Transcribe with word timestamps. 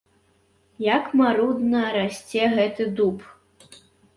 Як 0.85 1.05
марудна 1.19 1.83
расце 1.97 2.43
гэты 2.55 2.83
дуб! 3.01 3.17